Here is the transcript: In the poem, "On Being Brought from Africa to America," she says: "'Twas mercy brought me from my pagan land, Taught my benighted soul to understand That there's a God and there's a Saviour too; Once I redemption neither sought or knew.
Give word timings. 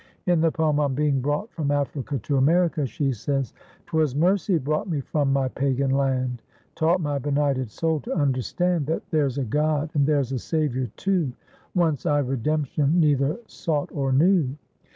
In 0.25 0.41
the 0.41 0.49
poem, 0.51 0.79
"On 0.79 0.95
Being 0.95 1.21
Brought 1.21 1.51
from 1.53 1.69
Africa 1.69 2.17
to 2.17 2.37
America," 2.37 2.87
she 2.87 3.11
says: 3.11 3.53
"'Twas 3.85 4.15
mercy 4.15 4.57
brought 4.57 4.89
me 4.89 4.99
from 4.99 5.31
my 5.31 5.47
pagan 5.47 5.91
land, 5.91 6.41
Taught 6.73 7.01
my 7.01 7.19
benighted 7.19 7.69
soul 7.69 7.99
to 7.99 8.15
understand 8.15 8.87
That 8.87 9.03
there's 9.11 9.37
a 9.37 9.45
God 9.45 9.91
and 9.93 10.07
there's 10.07 10.31
a 10.31 10.39
Saviour 10.39 10.87
too; 10.97 11.33
Once 11.75 12.07
I 12.07 12.17
redemption 12.17 12.99
neither 12.99 13.37
sought 13.45 13.91
or 13.93 14.11
knew. 14.11 14.55